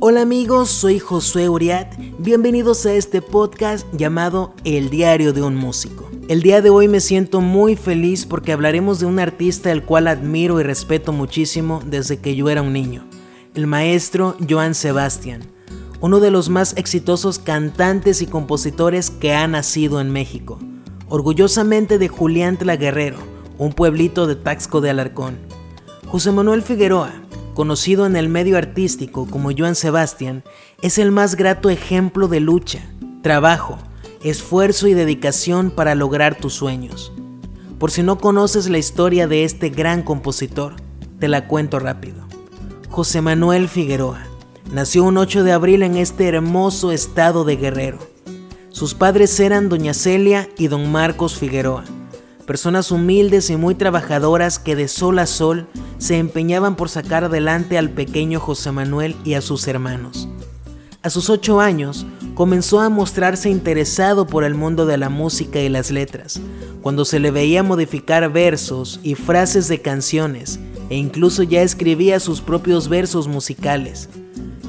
Hola 0.00 0.22
amigos, 0.22 0.68
soy 0.68 1.00
Josué 1.00 1.48
Uriat. 1.48 1.92
Bienvenidos 2.20 2.86
a 2.86 2.92
este 2.92 3.20
podcast 3.20 3.84
llamado 3.92 4.54
El 4.62 4.90
Diario 4.90 5.32
de 5.32 5.42
un 5.42 5.56
Músico. 5.56 6.08
El 6.28 6.40
día 6.40 6.62
de 6.62 6.70
hoy 6.70 6.86
me 6.86 7.00
siento 7.00 7.40
muy 7.40 7.74
feliz 7.74 8.24
porque 8.24 8.52
hablaremos 8.52 9.00
de 9.00 9.06
un 9.06 9.18
artista 9.18 9.72
el 9.72 9.82
cual 9.82 10.06
admiro 10.06 10.60
y 10.60 10.62
respeto 10.62 11.12
muchísimo 11.12 11.82
desde 11.84 12.18
que 12.18 12.36
yo 12.36 12.48
era 12.48 12.62
un 12.62 12.72
niño, 12.72 13.08
el 13.56 13.66
maestro 13.66 14.36
Joan 14.48 14.76
Sebastián, 14.76 15.42
uno 16.00 16.20
de 16.20 16.30
los 16.30 16.48
más 16.48 16.76
exitosos 16.76 17.40
cantantes 17.40 18.22
y 18.22 18.26
compositores 18.26 19.10
que 19.10 19.34
ha 19.34 19.48
nacido 19.48 20.00
en 20.00 20.12
México, 20.12 20.60
orgullosamente 21.08 21.98
de 21.98 22.06
Julián 22.06 22.56
Guerrero, 22.56 23.18
un 23.58 23.72
pueblito 23.72 24.28
de 24.28 24.36
Taxco 24.36 24.80
de 24.80 24.90
Alarcón. 24.90 25.38
José 26.06 26.30
Manuel 26.30 26.62
Figueroa, 26.62 27.12
conocido 27.58 28.06
en 28.06 28.14
el 28.14 28.28
medio 28.28 28.56
artístico 28.56 29.26
como 29.26 29.50
Joan 29.50 29.74
Sebastián, 29.74 30.44
es 30.80 30.96
el 30.96 31.10
más 31.10 31.34
grato 31.34 31.70
ejemplo 31.70 32.28
de 32.28 32.38
lucha, 32.38 32.88
trabajo, 33.20 33.78
esfuerzo 34.22 34.86
y 34.86 34.94
dedicación 34.94 35.72
para 35.72 35.96
lograr 35.96 36.36
tus 36.36 36.54
sueños. 36.54 37.12
Por 37.80 37.90
si 37.90 38.04
no 38.04 38.18
conoces 38.18 38.68
la 38.68 38.78
historia 38.78 39.26
de 39.26 39.42
este 39.42 39.70
gran 39.70 40.04
compositor, 40.04 40.76
te 41.18 41.26
la 41.26 41.48
cuento 41.48 41.80
rápido. 41.80 42.28
José 42.90 43.22
Manuel 43.22 43.68
Figueroa 43.68 44.24
nació 44.70 45.02
un 45.02 45.16
8 45.16 45.42
de 45.42 45.50
abril 45.50 45.82
en 45.82 45.96
este 45.96 46.28
hermoso 46.28 46.92
estado 46.92 47.42
de 47.42 47.56
Guerrero. 47.56 47.98
Sus 48.70 48.94
padres 48.94 49.40
eran 49.40 49.68
doña 49.68 49.94
Celia 49.94 50.48
y 50.58 50.68
don 50.68 50.92
Marcos 50.92 51.36
Figueroa, 51.36 51.82
personas 52.48 52.90
humildes 52.90 53.50
y 53.50 53.56
muy 53.56 53.74
trabajadoras 53.74 54.58
que 54.58 54.74
de 54.74 54.88
sol 54.88 55.18
a 55.18 55.26
sol 55.26 55.66
se 55.98 56.16
empeñaban 56.16 56.76
por 56.76 56.88
sacar 56.88 57.24
adelante 57.24 57.76
al 57.76 57.90
pequeño 57.90 58.40
José 58.40 58.72
Manuel 58.72 59.16
y 59.22 59.34
a 59.34 59.42
sus 59.42 59.68
hermanos. 59.68 60.30
A 61.02 61.10
sus 61.10 61.28
ocho 61.28 61.60
años, 61.60 62.06
comenzó 62.34 62.80
a 62.80 62.88
mostrarse 62.88 63.50
interesado 63.50 64.26
por 64.26 64.44
el 64.44 64.54
mundo 64.54 64.86
de 64.86 64.96
la 64.96 65.10
música 65.10 65.60
y 65.60 65.68
las 65.68 65.90
letras, 65.90 66.40
cuando 66.80 67.04
se 67.04 67.20
le 67.20 67.30
veía 67.30 67.62
modificar 67.62 68.32
versos 68.32 68.98
y 69.02 69.14
frases 69.14 69.68
de 69.68 69.82
canciones, 69.82 70.58
e 70.88 70.96
incluso 70.96 71.42
ya 71.42 71.60
escribía 71.60 72.18
sus 72.18 72.40
propios 72.40 72.88
versos 72.88 73.28
musicales. 73.28 74.08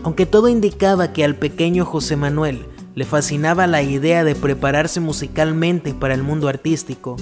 Aunque 0.03 0.25
todo 0.25 0.49
indicaba 0.49 1.13
que 1.13 1.23
al 1.23 1.35
pequeño 1.35 1.85
José 1.85 2.17
Manuel 2.17 2.65
le 2.95 3.05
fascinaba 3.05 3.67
la 3.67 3.81
idea 3.83 4.25
de 4.25 4.35
prepararse 4.35 4.99
musicalmente 4.99 5.93
para 5.93 6.13
el 6.13 6.23
mundo 6.23 6.49
artístico, 6.49 7.15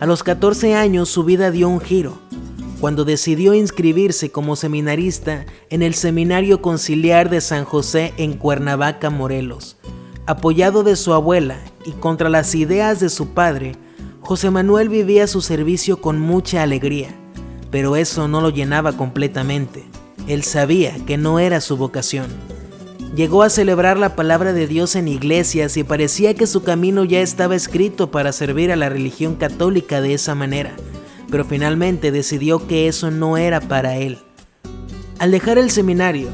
a 0.00 0.06
los 0.06 0.22
14 0.22 0.74
años 0.74 1.10
su 1.10 1.24
vida 1.24 1.50
dio 1.50 1.68
un 1.68 1.80
giro 1.80 2.18
cuando 2.80 3.04
decidió 3.04 3.52
inscribirse 3.52 4.32
como 4.32 4.56
seminarista 4.56 5.44
en 5.68 5.82
el 5.82 5.92
Seminario 5.92 6.62
Conciliar 6.62 7.28
de 7.28 7.42
San 7.42 7.66
José 7.66 8.14
en 8.16 8.32
Cuernavaca, 8.32 9.10
Morelos. 9.10 9.76
Apoyado 10.24 10.82
de 10.82 10.96
su 10.96 11.12
abuela 11.12 11.58
y 11.84 11.90
contra 11.92 12.30
las 12.30 12.54
ideas 12.54 12.98
de 12.98 13.10
su 13.10 13.28
padre, 13.28 13.76
José 14.22 14.50
Manuel 14.50 14.88
vivía 14.88 15.26
su 15.26 15.42
servicio 15.42 16.00
con 16.00 16.18
mucha 16.18 16.62
alegría, 16.62 17.14
pero 17.70 17.96
eso 17.96 18.28
no 18.28 18.40
lo 18.40 18.48
llenaba 18.48 18.94
completamente. 18.96 19.84
Él 20.26 20.42
sabía 20.42 20.94
que 21.04 21.18
no 21.18 21.38
era 21.38 21.60
su 21.60 21.76
vocación. 21.76 22.28
Llegó 23.14 23.42
a 23.42 23.50
celebrar 23.50 23.98
la 23.98 24.14
palabra 24.14 24.52
de 24.52 24.66
Dios 24.66 24.94
en 24.96 25.08
iglesias 25.08 25.76
y 25.76 25.84
parecía 25.84 26.34
que 26.34 26.46
su 26.46 26.62
camino 26.62 27.04
ya 27.04 27.20
estaba 27.20 27.56
escrito 27.56 28.10
para 28.10 28.32
servir 28.32 28.70
a 28.70 28.76
la 28.76 28.88
religión 28.88 29.34
católica 29.34 30.00
de 30.00 30.14
esa 30.14 30.34
manera 30.34 30.74
pero 31.30 31.44
finalmente 31.44 32.10
decidió 32.10 32.66
que 32.66 32.88
eso 32.88 33.10
no 33.10 33.36
era 33.36 33.60
para 33.60 33.96
él. 33.96 34.18
Al 35.18 35.30
dejar 35.30 35.58
el 35.58 35.70
seminario, 35.70 36.28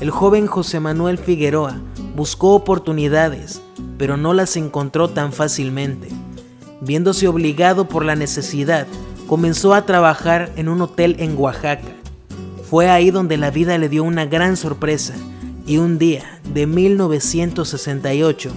el 0.00 0.10
joven 0.10 0.46
José 0.46 0.78
Manuel 0.78 1.18
Figueroa 1.18 1.80
buscó 2.14 2.54
oportunidades, 2.54 3.60
pero 3.98 4.16
no 4.16 4.34
las 4.34 4.56
encontró 4.56 5.08
tan 5.08 5.32
fácilmente. 5.32 6.08
Viéndose 6.80 7.28
obligado 7.28 7.88
por 7.88 8.04
la 8.04 8.14
necesidad, 8.14 8.86
comenzó 9.26 9.74
a 9.74 9.86
trabajar 9.86 10.52
en 10.56 10.68
un 10.68 10.80
hotel 10.82 11.16
en 11.18 11.36
Oaxaca. 11.36 11.88
Fue 12.68 12.90
ahí 12.90 13.10
donde 13.10 13.36
la 13.36 13.50
vida 13.50 13.78
le 13.78 13.88
dio 13.88 14.04
una 14.04 14.26
gran 14.26 14.56
sorpresa 14.56 15.14
y 15.66 15.78
un 15.78 15.98
día 15.98 16.40
de 16.54 16.66
1968, 16.66 18.52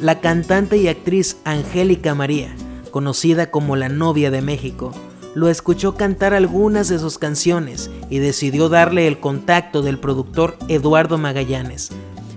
la 0.00 0.20
cantante 0.20 0.78
y 0.78 0.88
actriz 0.88 1.36
Angélica 1.44 2.14
María, 2.14 2.54
conocida 2.90 3.50
como 3.50 3.76
la 3.76 3.90
novia 3.90 4.30
de 4.30 4.40
México, 4.40 4.92
lo 5.34 5.48
escuchó 5.48 5.94
cantar 5.94 6.32
algunas 6.32 6.88
de 6.88 6.98
sus 6.98 7.18
canciones 7.18 7.90
y 8.08 8.18
decidió 8.18 8.68
darle 8.68 9.06
el 9.06 9.20
contacto 9.20 9.82
del 9.82 9.98
productor 9.98 10.56
Eduardo 10.68 11.18
Magallanes. 11.18 11.90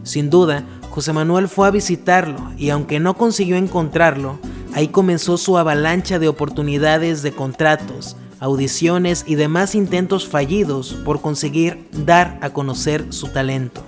Sin 0.04 0.30
duda, 0.30 0.66
José 0.90 1.14
Manuel 1.14 1.48
fue 1.48 1.68
a 1.68 1.72
visitarlo 1.72 2.52
y 2.58 2.70
aunque 2.72 3.00
no 3.00 3.16
consiguió 3.16 3.56
encontrarlo, 3.56 4.40
ahí 4.74 4.90
comenzó 4.90 5.38
su 5.38 5.58
avalancha 5.58 6.20
de 6.20 6.28
oportunidades 6.28 7.22
de 7.22 7.32
contratos, 7.32 8.18
audiciones 8.40 9.24
y 9.28 9.36
demás 9.36 9.76
intentos 9.76 10.28
fallidos 10.28 10.94
por 11.06 11.22
conseguir 11.22 11.88
dar 12.06 12.40
a 12.42 12.50
conocer 12.50 13.14
su 13.14 13.28
talento. 13.28 13.84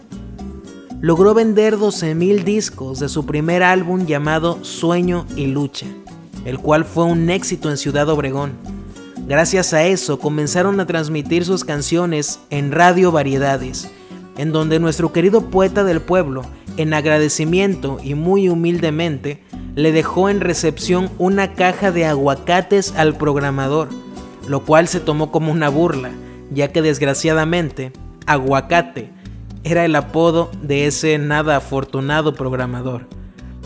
Logró 1.01 1.33
vender 1.33 1.77
12.000 1.77 2.43
discos 2.43 2.99
de 2.99 3.07
su 3.07 3.25
primer 3.25 3.63
álbum 3.63 4.05
llamado 4.05 4.61
Sueño 4.65 5.25
y 5.37 5.45
Lucha, 5.45 5.85
el 6.43 6.59
cual 6.59 6.83
fue 6.83 7.05
un 7.05 7.29
éxito 7.29 7.69
en 7.69 7.77
Ciudad 7.77 8.09
Obregón. 8.09 8.51
Gracias 9.25 9.73
a 9.73 9.85
eso 9.85 10.19
comenzaron 10.19 10.77
a 10.81 10.85
transmitir 10.85 11.45
sus 11.45 11.63
canciones 11.63 12.41
en 12.49 12.73
Radio 12.73 13.13
Variedades, 13.13 13.89
en 14.37 14.51
donde 14.51 14.81
nuestro 14.81 15.13
querido 15.13 15.49
poeta 15.49 15.85
del 15.85 16.01
pueblo, 16.01 16.41
en 16.75 16.93
agradecimiento 16.93 17.99
y 18.03 18.15
muy 18.15 18.49
humildemente, 18.49 19.41
le 19.75 19.93
dejó 19.93 20.27
en 20.27 20.41
recepción 20.41 21.09
una 21.17 21.53
caja 21.53 21.93
de 21.93 22.07
aguacates 22.07 22.93
al 22.97 23.15
programador, 23.15 23.87
lo 24.49 24.65
cual 24.65 24.89
se 24.89 24.99
tomó 24.99 25.31
como 25.31 25.49
una 25.53 25.69
burla, 25.69 26.11
ya 26.51 26.73
que 26.73 26.81
desgraciadamente, 26.81 27.93
aguacate 28.25 29.17
era 29.63 29.85
el 29.85 29.95
apodo 29.95 30.49
de 30.61 30.87
ese 30.87 31.17
nada 31.17 31.57
afortunado 31.57 32.33
programador. 32.33 33.07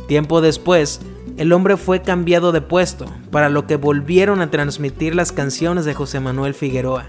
Tiempo 0.08 0.42
después, 0.42 1.02
el 1.38 1.54
hombre 1.54 1.78
fue 1.78 2.02
cambiado 2.02 2.52
de 2.52 2.62
puesto, 2.62 3.06
para 3.32 3.50
lo 3.50 3.66
que 3.66 3.78
volvieron 3.78 4.42
a 4.42 4.52
transmitir 4.52 5.16
las 5.16 5.32
canciones 5.32 5.86
de 5.86 5.94
José 5.94 6.20
Manuel 6.20 6.54
Figueroa, 6.54 7.06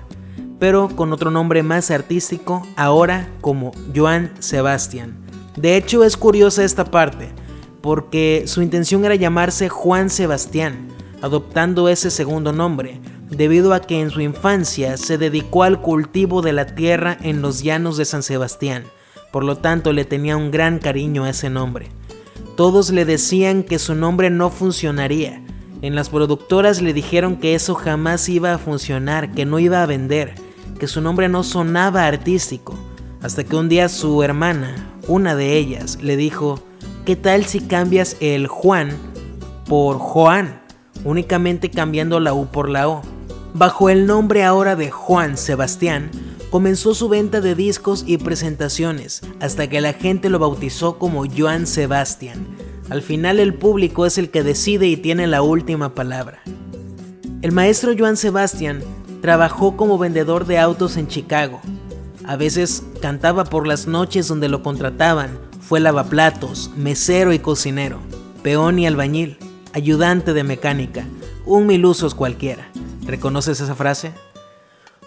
pero 0.58 0.88
con 0.88 1.12
otro 1.12 1.30
nombre 1.30 1.62
más 1.62 1.90
artístico, 1.90 2.66
ahora 2.76 3.28
como 3.40 3.72
Joan 3.94 4.32
Sebastián. 4.38 5.16
De 5.56 5.76
hecho 5.76 6.04
es 6.04 6.16
curiosa 6.16 6.64
esta 6.64 6.84
parte, 6.84 7.30
porque 7.80 8.44
su 8.46 8.62
intención 8.62 9.04
era 9.04 9.14
llamarse 9.14 9.68
Juan 9.68 10.08
Sebastián, 10.08 10.88
adoptando 11.20 11.88
ese 11.88 12.10
segundo 12.10 12.52
nombre, 12.52 13.00
debido 13.34 13.74
a 13.74 13.80
que 13.80 14.00
en 14.00 14.10
su 14.10 14.20
infancia 14.20 14.96
se 14.96 15.18
dedicó 15.18 15.62
al 15.62 15.80
cultivo 15.80 16.42
de 16.42 16.52
la 16.52 16.66
tierra 16.66 17.16
en 17.22 17.42
los 17.42 17.62
llanos 17.62 17.96
de 17.96 18.04
San 18.04 18.22
Sebastián, 18.22 18.84
por 19.32 19.44
lo 19.44 19.56
tanto 19.56 19.92
le 19.92 20.04
tenía 20.04 20.36
un 20.36 20.50
gran 20.50 20.78
cariño 20.78 21.24
a 21.24 21.30
ese 21.30 21.50
nombre. 21.50 21.88
Todos 22.56 22.90
le 22.90 23.04
decían 23.04 23.64
que 23.64 23.78
su 23.78 23.94
nombre 23.94 24.30
no 24.30 24.50
funcionaría. 24.50 25.42
En 25.82 25.96
las 25.96 26.08
productoras 26.08 26.80
le 26.80 26.92
dijeron 26.92 27.36
que 27.36 27.54
eso 27.54 27.74
jamás 27.74 28.28
iba 28.28 28.54
a 28.54 28.58
funcionar, 28.58 29.32
que 29.32 29.44
no 29.44 29.58
iba 29.58 29.82
a 29.82 29.86
vender, 29.86 30.34
que 30.78 30.86
su 30.86 31.00
nombre 31.00 31.28
no 31.28 31.42
sonaba 31.42 32.06
artístico. 32.06 32.78
Hasta 33.22 33.42
que 33.42 33.56
un 33.56 33.68
día 33.68 33.88
su 33.88 34.22
hermana, 34.22 34.76
una 35.08 35.34
de 35.34 35.56
ellas, 35.56 35.98
le 36.00 36.16
dijo, 36.16 36.62
¿qué 37.04 37.16
tal 37.16 37.44
si 37.44 37.60
cambias 37.60 38.16
el 38.20 38.46
Juan 38.46 38.90
por 39.66 39.98
Juan? 39.98 40.62
Únicamente 41.04 41.70
cambiando 41.70 42.20
la 42.20 42.34
U 42.34 42.46
por 42.46 42.68
la 42.68 42.88
O. 42.88 43.02
Bajo 43.56 43.88
el 43.88 44.06
nombre 44.06 44.42
ahora 44.42 44.74
de 44.74 44.90
Juan 44.90 45.38
Sebastián, 45.38 46.10
comenzó 46.50 46.92
su 46.92 47.08
venta 47.08 47.40
de 47.40 47.54
discos 47.54 48.02
y 48.04 48.18
presentaciones, 48.18 49.22
hasta 49.38 49.68
que 49.68 49.80
la 49.80 49.92
gente 49.92 50.28
lo 50.28 50.40
bautizó 50.40 50.98
como 50.98 51.24
Joan 51.24 51.68
Sebastian. 51.68 52.48
Al 52.90 53.00
final 53.00 53.38
el 53.38 53.54
público 53.54 54.06
es 54.06 54.18
el 54.18 54.30
que 54.30 54.42
decide 54.42 54.88
y 54.88 54.96
tiene 54.96 55.28
la 55.28 55.42
última 55.42 55.94
palabra. 55.94 56.42
El 57.42 57.52
maestro 57.52 57.92
Joan 57.96 58.16
Sebastian 58.16 58.82
trabajó 59.22 59.76
como 59.76 59.98
vendedor 59.98 60.46
de 60.46 60.58
autos 60.58 60.96
en 60.96 61.06
Chicago. 61.06 61.60
A 62.24 62.34
veces 62.34 62.82
cantaba 63.00 63.44
por 63.44 63.68
las 63.68 63.86
noches 63.86 64.26
donde 64.26 64.48
lo 64.48 64.64
contrataban. 64.64 65.38
Fue 65.60 65.78
lavaplatos, 65.78 66.72
mesero 66.76 67.32
y 67.32 67.38
cocinero, 67.38 68.00
peón 68.42 68.80
y 68.80 68.88
albañil, 68.88 69.38
ayudante 69.72 70.32
de 70.32 70.42
mecánica, 70.42 71.06
un 71.46 71.68
mil 71.68 71.86
usos 71.86 72.16
cualquiera. 72.16 72.73
¿Reconoces 73.06 73.60
esa 73.60 73.74
frase? 73.74 74.12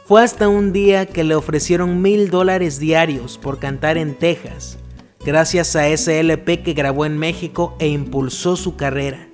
Fue 0.06 0.24
hasta 0.24 0.48
un 0.48 0.72
día 0.72 1.06
que 1.06 1.24
le 1.24 1.36
ofrecieron 1.36 2.02
mil 2.02 2.30
dólares 2.30 2.80
diarios 2.80 3.38
por 3.38 3.60
cantar 3.60 3.98
en 3.98 4.16
Texas, 4.16 4.78
gracias 5.26 5.76
a 5.76 5.88
ese 5.88 6.20
LP 6.20 6.64
que 6.64 6.74
grabó 6.74 7.06
en 7.06 7.18
México 7.18 7.76
e 7.80 7.88
impulsó 7.88 8.56
su 8.56 8.76
carrera. 8.76 9.28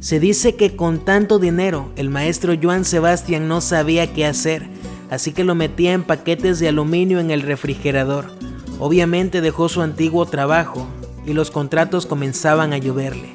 Se 0.00 0.20
dice 0.20 0.56
que 0.56 0.76
con 0.76 1.04
tanto 1.04 1.38
dinero 1.38 1.92
el 1.96 2.10
maestro 2.10 2.54
Joan 2.60 2.84
Sebastián 2.84 3.48
no 3.48 3.60
sabía 3.60 4.12
qué 4.12 4.26
hacer, 4.26 4.66
así 5.10 5.32
que 5.32 5.44
lo 5.44 5.54
metía 5.54 5.92
en 5.92 6.02
paquetes 6.02 6.58
de 6.58 6.68
aluminio 6.68 7.20
en 7.20 7.30
el 7.30 7.42
refrigerador, 7.42 8.30
Obviamente 8.84 9.40
dejó 9.40 9.68
su 9.68 9.80
antiguo 9.80 10.26
trabajo 10.26 10.88
y 11.24 11.34
los 11.34 11.52
contratos 11.52 12.04
comenzaban 12.04 12.72
a 12.72 12.78
lloverle, 12.78 13.32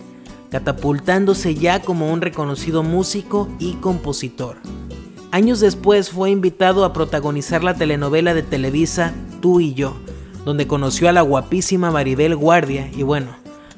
catapultándose 0.49 1.55
ya 1.55 1.81
como 1.81 2.11
un 2.11 2.21
reconocido 2.21 2.83
músico 2.83 3.49
y 3.59 3.73
compositor. 3.75 4.57
Años 5.31 5.59
después 5.59 6.09
fue 6.09 6.31
invitado 6.31 6.85
a 6.85 6.93
protagonizar 6.93 7.63
la 7.63 7.75
telenovela 7.75 8.33
de 8.33 8.43
Televisa 8.43 9.13
Tú 9.41 9.59
y 9.59 9.73
yo, 9.73 9.95
donde 10.45 10.67
conoció 10.67 11.09
a 11.09 11.11
la 11.11 11.21
guapísima 11.21 11.91
Maribel 11.91 12.35
Guardia 12.35 12.89
y 12.95 13.03
bueno, 13.03 13.35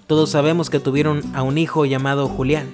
todos 0.07 0.29
sabemos 0.29 0.69
que 0.69 0.79
tuvieron 0.79 1.21
a 1.35 1.43
un 1.43 1.57
hijo 1.57 1.85
llamado 1.85 2.27
Julián. 2.27 2.67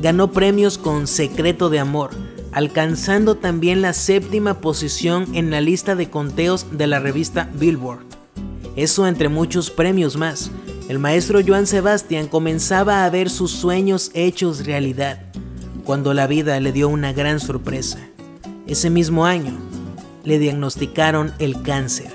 Ganó 0.00 0.30
premios 0.32 0.78
con 0.78 1.06
Secreto 1.06 1.68
de 1.68 1.78
Amor, 1.78 2.10
alcanzando 2.52 3.34
también 3.34 3.82
la 3.82 3.92
séptima 3.92 4.60
posición 4.60 5.26
en 5.34 5.50
la 5.50 5.60
lista 5.60 5.94
de 5.96 6.08
conteos 6.08 6.66
de 6.70 6.86
la 6.86 6.98
revista 6.98 7.50
Billboard. 7.54 8.00
Eso 8.76 9.06
entre 9.06 9.28
muchos 9.28 9.70
premios 9.70 10.16
más. 10.16 10.50
El 10.88 10.98
maestro 10.98 11.40
Joan 11.46 11.66
Sebastián 11.66 12.28
comenzaba 12.28 13.04
a 13.04 13.10
ver 13.10 13.28
sus 13.28 13.50
sueños 13.50 14.10
hechos 14.14 14.64
realidad, 14.64 15.20
cuando 15.84 16.14
la 16.14 16.26
vida 16.26 16.58
le 16.60 16.72
dio 16.72 16.88
una 16.88 17.12
gran 17.12 17.40
sorpresa. 17.40 17.98
Ese 18.66 18.88
mismo 18.88 19.26
año, 19.26 19.52
le 20.24 20.38
diagnosticaron 20.38 21.34
el 21.40 21.60
cáncer. 21.60 22.10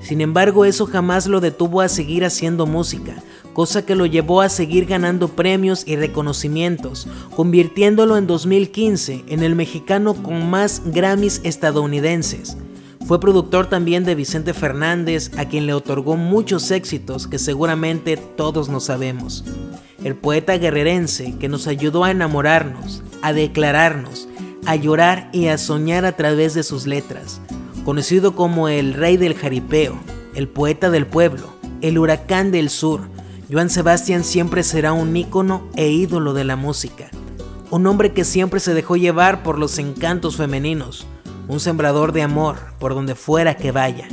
Sin 0.00 0.20
embargo, 0.20 0.64
eso 0.64 0.86
jamás 0.86 1.28
lo 1.28 1.40
detuvo 1.40 1.80
a 1.80 1.88
seguir 1.88 2.24
haciendo 2.24 2.66
música, 2.66 3.22
cosa 3.52 3.86
que 3.86 3.94
lo 3.94 4.04
llevó 4.04 4.40
a 4.40 4.48
seguir 4.48 4.86
ganando 4.86 5.28
premios 5.28 5.84
y 5.86 5.94
reconocimientos, 5.94 7.06
convirtiéndolo 7.36 8.16
en 8.16 8.26
2015 8.26 9.26
en 9.28 9.44
el 9.44 9.54
mexicano 9.54 10.14
con 10.14 10.50
más 10.50 10.82
Grammys 10.86 11.40
estadounidenses. 11.44 12.56
Fue 13.06 13.20
productor 13.20 13.68
también 13.68 14.02
de 14.02 14.16
Vicente 14.16 14.52
Fernández, 14.52 15.30
a 15.38 15.44
quien 15.44 15.66
le 15.66 15.74
otorgó 15.74 16.16
muchos 16.16 16.72
éxitos 16.72 17.28
que 17.28 17.38
seguramente 17.38 18.16
todos 18.16 18.68
no 18.68 18.80
sabemos. 18.80 19.44
El 20.02 20.16
poeta 20.16 20.58
guerrerense 20.58 21.36
que 21.38 21.48
nos 21.48 21.68
ayudó 21.68 22.02
a 22.02 22.10
enamorarnos, 22.10 23.04
a 23.22 23.32
declararnos, 23.32 24.28
a 24.66 24.74
llorar 24.74 25.30
y 25.32 25.46
a 25.46 25.56
soñar 25.56 26.04
a 26.04 26.16
través 26.16 26.54
de 26.54 26.64
sus 26.64 26.88
letras. 26.88 27.40
Conocido 27.84 28.34
como 28.34 28.68
el 28.68 28.92
rey 28.92 29.16
del 29.16 29.34
jaripeo, 29.34 29.96
el 30.34 30.48
poeta 30.48 30.90
del 30.90 31.06
pueblo, 31.06 31.52
el 31.82 31.98
huracán 31.98 32.50
del 32.50 32.70
sur, 32.70 33.02
Joan 33.48 33.70
Sebastián 33.70 34.24
siempre 34.24 34.64
será 34.64 34.92
un 34.92 35.16
ícono 35.16 35.68
e 35.76 35.90
ídolo 35.90 36.34
de 36.34 36.42
la 36.42 36.56
música, 36.56 37.08
un 37.70 37.86
hombre 37.86 38.12
que 38.12 38.24
siempre 38.24 38.58
se 38.58 38.74
dejó 38.74 38.96
llevar 38.96 39.44
por 39.44 39.60
los 39.60 39.78
encantos 39.78 40.36
femeninos, 40.36 41.06
un 41.48 41.60
sembrador 41.60 42.12
de 42.12 42.22
amor 42.22 42.56
por 42.78 42.94
donde 42.94 43.14
fuera 43.14 43.56
que 43.56 43.72
vaya, 43.72 44.08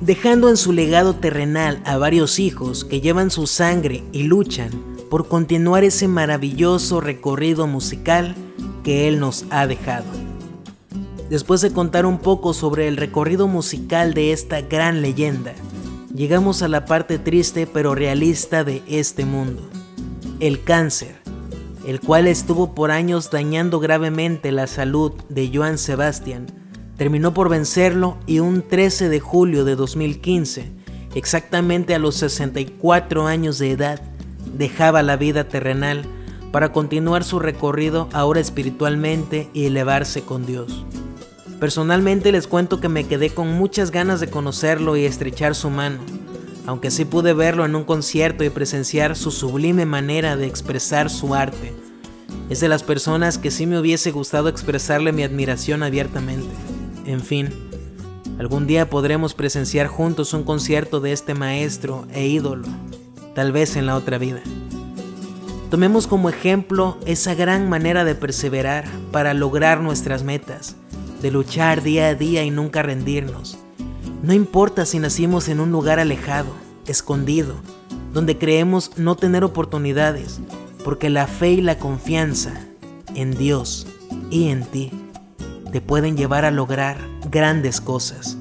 dejando 0.00 0.48
en 0.48 0.56
su 0.56 0.72
legado 0.72 1.14
terrenal 1.14 1.82
a 1.84 1.96
varios 1.96 2.38
hijos 2.38 2.84
que 2.84 3.00
llevan 3.00 3.30
su 3.30 3.46
sangre 3.46 4.02
y 4.12 4.24
luchan 4.24 4.70
por 5.10 5.28
continuar 5.28 5.84
ese 5.84 6.08
maravilloso 6.08 7.00
recorrido 7.00 7.66
musical 7.66 8.34
que 8.82 9.08
él 9.08 9.20
nos 9.20 9.44
ha 9.50 9.66
dejado. 9.66 10.06
Después 11.30 11.60
de 11.62 11.72
contar 11.72 12.04
un 12.04 12.18
poco 12.18 12.52
sobre 12.52 12.86
el 12.86 12.96
recorrido 12.96 13.48
musical 13.48 14.12
de 14.14 14.32
esta 14.32 14.60
gran 14.60 15.02
leyenda, 15.02 15.54
llegamos 16.14 16.62
a 16.62 16.68
la 16.68 16.84
parte 16.84 17.18
triste 17.18 17.66
pero 17.66 17.94
realista 17.94 18.62
de 18.62 18.82
este 18.86 19.24
mundo, 19.24 19.62
el 20.40 20.62
cáncer, 20.62 21.23
el 21.86 22.00
cual 22.00 22.26
estuvo 22.26 22.74
por 22.74 22.90
años 22.90 23.30
dañando 23.30 23.78
gravemente 23.80 24.52
la 24.52 24.66
salud 24.66 25.12
de 25.28 25.50
Joan 25.52 25.78
Sebastián, 25.78 26.46
terminó 26.96 27.34
por 27.34 27.48
vencerlo 27.48 28.16
y 28.26 28.38
un 28.38 28.62
13 28.62 29.08
de 29.08 29.20
julio 29.20 29.64
de 29.64 29.76
2015, 29.76 30.72
exactamente 31.14 31.94
a 31.94 31.98
los 31.98 32.16
64 32.16 33.26
años 33.26 33.58
de 33.58 33.72
edad, 33.72 34.00
dejaba 34.56 35.02
la 35.02 35.16
vida 35.16 35.48
terrenal 35.48 36.04
para 36.52 36.72
continuar 36.72 37.24
su 37.24 37.40
recorrido 37.40 38.08
ahora 38.12 38.40
espiritualmente 38.40 39.50
y 39.52 39.66
elevarse 39.66 40.22
con 40.22 40.46
Dios. 40.46 40.86
Personalmente 41.58 42.30
les 42.30 42.46
cuento 42.46 42.80
que 42.80 42.88
me 42.88 43.04
quedé 43.04 43.30
con 43.30 43.52
muchas 43.52 43.90
ganas 43.90 44.20
de 44.20 44.28
conocerlo 44.28 44.96
y 44.96 45.04
estrechar 45.04 45.54
su 45.54 45.70
mano, 45.70 45.98
aunque 46.66 46.90
sí 46.90 47.04
pude 47.04 47.32
verlo 47.32 47.64
en 47.64 47.74
un 47.74 47.84
concierto 47.84 48.44
y 48.44 48.50
presenciar 48.50 49.16
su 49.16 49.30
sublime 49.30 49.86
manera 49.86 50.36
de 50.36 50.46
expresar 50.46 51.10
su 51.10 51.34
arte. 51.34 51.72
Es 52.50 52.60
de 52.60 52.68
las 52.68 52.82
personas 52.82 53.38
que 53.38 53.50
sí 53.50 53.66
me 53.66 53.78
hubiese 53.78 54.10
gustado 54.10 54.48
expresarle 54.48 55.12
mi 55.12 55.22
admiración 55.22 55.82
abiertamente. 55.82 56.54
En 57.06 57.20
fin, 57.20 57.50
algún 58.38 58.66
día 58.66 58.88
podremos 58.88 59.34
presenciar 59.34 59.86
juntos 59.86 60.32
un 60.34 60.44
concierto 60.44 61.00
de 61.00 61.12
este 61.12 61.34
maestro 61.34 62.06
e 62.12 62.26
ídolo, 62.26 62.66
tal 63.34 63.52
vez 63.52 63.76
en 63.76 63.86
la 63.86 63.96
otra 63.96 64.18
vida. 64.18 64.40
Tomemos 65.70 66.06
como 66.06 66.28
ejemplo 66.28 66.98
esa 67.04 67.34
gran 67.34 67.68
manera 67.68 68.04
de 68.04 68.14
perseverar 68.14 68.84
para 69.10 69.34
lograr 69.34 69.80
nuestras 69.80 70.22
metas 70.22 70.76
de 71.24 71.30
luchar 71.30 71.82
día 71.82 72.08
a 72.08 72.14
día 72.14 72.44
y 72.44 72.50
nunca 72.50 72.82
rendirnos. 72.82 73.63
No 74.24 74.32
importa 74.32 74.86
si 74.86 74.98
nacimos 74.98 75.50
en 75.50 75.60
un 75.60 75.70
lugar 75.70 76.00
alejado, 76.00 76.48
escondido, 76.86 77.56
donde 78.14 78.38
creemos 78.38 78.92
no 78.96 79.16
tener 79.16 79.44
oportunidades, 79.44 80.40
porque 80.82 81.10
la 81.10 81.26
fe 81.26 81.50
y 81.50 81.60
la 81.60 81.78
confianza 81.78 82.54
en 83.14 83.36
Dios 83.36 83.86
y 84.30 84.48
en 84.48 84.64
ti 84.64 84.90
te 85.72 85.82
pueden 85.82 86.16
llevar 86.16 86.46
a 86.46 86.50
lograr 86.50 86.96
grandes 87.30 87.82
cosas. 87.82 88.38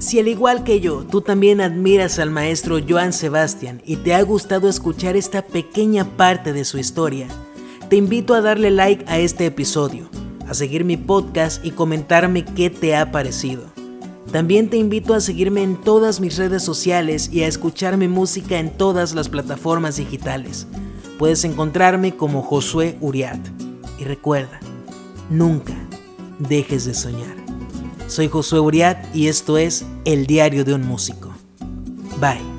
Si 0.00 0.18
al 0.18 0.26
igual 0.26 0.64
que 0.64 0.80
yo, 0.80 1.06
tú 1.08 1.20
también 1.20 1.60
admiras 1.60 2.18
al 2.18 2.32
maestro 2.32 2.80
Joan 2.84 3.12
Sebastián 3.12 3.80
y 3.86 3.98
te 3.98 4.14
ha 4.14 4.22
gustado 4.22 4.68
escuchar 4.68 5.14
esta 5.14 5.42
pequeña 5.42 6.16
parte 6.16 6.52
de 6.52 6.64
su 6.64 6.76
historia, 6.76 7.28
te 7.88 7.94
invito 7.94 8.34
a 8.34 8.40
darle 8.40 8.72
like 8.72 9.04
a 9.06 9.20
este 9.20 9.46
episodio 9.46 10.10
a 10.48 10.54
seguir 10.54 10.84
mi 10.84 10.96
podcast 10.96 11.64
y 11.64 11.70
comentarme 11.70 12.44
qué 12.44 12.68
te 12.68 12.96
ha 12.96 13.12
parecido. 13.12 13.79
También 14.32 14.70
te 14.70 14.76
invito 14.76 15.14
a 15.14 15.20
seguirme 15.20 15.62
en 15.62 15.76
todas 15.76 16.20
mis 16.20 16.36
redes 16.36 16.62
sociales 16.62 17.30
y 17.32 17.42
a 17.42 17.48
escuchar 17.48 17.96
mi 17.96 18.06
música 18.06 18.58
en 18.58 18.70
todas 18.70 19.12
las 19.14 19.28
plataformas 19.28 19.96
digitales. 19.96 20.68
Puedes 21.18 21.44
encontrarme 21.44 22.16
como 22.16 22.42
Josué 22.42 22.96
Uriat. 23.00 23.40
Y 23.98 24.04
recuerda, 24.04 24.60
nunca 25.28 25.74
dejes 26.38 26.84
de 26.84 26.94
soñar. 26.94 27.36
Soy 28.06 28.28
Josué 28.28 28.60
Uriat 28.60 29.14
y 29.14 29.28
esto 29.28 29.58
es 29.58 29.84
El 30.04 30.26
Diario 30.26 30.64
de 30.64 30.74
un 30.74 30.86
Músico. 30.86 31.30
Bye. 32.20 32.49